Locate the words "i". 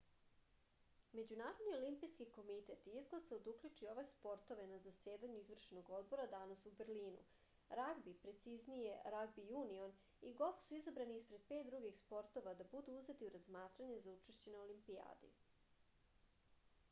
10.29-10.33